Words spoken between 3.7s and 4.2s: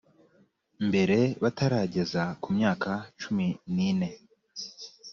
n ine